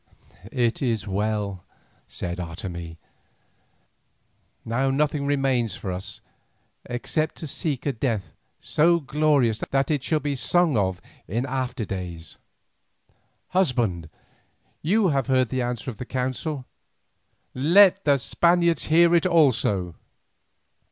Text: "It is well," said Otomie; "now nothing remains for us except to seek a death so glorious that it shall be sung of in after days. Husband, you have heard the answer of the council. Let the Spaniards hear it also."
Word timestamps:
"It 0.51 0.81
is 0.81 1.07
well," 1.07 1.63
said 2.07 2.39
Otomie; 2.39 2.97
"now 4.65 4.89
nothing 4.89 5.27
remains 5.27 5.75
for 5.75 5.91
us 5.91 6.21
except 6.87 7.35
to 7.35 7.45
seek 7.45 7.85
a 7.85 7.93
death 7.93 8.33
so 8.59 8.99
glorious 8.99 9.59
that 9.69 9.91
it 9.91 10.03
shall 10.03 10.19
be 10.19 10.35
sung 10.35 10.75
of 10.75 11.01
in 11.27 11.45
after 11.45 11.85
days. 11.85 12.37
Husband, 13.49 14.09
you 14.81 15.09
have 15.09 15.27
heard 15.27 15.49
the 15.49 15.61
answer 15.61 15.91
of 15.91 15.97
the 15.97 16.05
council. 16.07 16.65
Let 17.53 18.03
the 18.03 18.17
Spaniards 18.17 18.85
hear 18.85 19.13
it 19.13 19.27
also." 19.27 19.93